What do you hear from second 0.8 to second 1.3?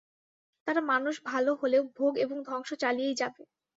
ভালো মানুষ